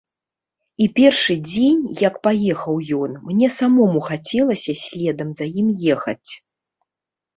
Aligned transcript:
І 0.83 0.87
першы 0.99 1.33
дзень, 1.49 1.83
як 2.07 2.15
паехаў 2.27 2.75
ён, 3.01 3.11
мне 3.29 3.47
самому 3.59 3.99
хацелася 4.11 4.73
следам 4.85 5.29
за 5.43 5.49
ім 5.65 5.73
ехаць. 5.97 6.31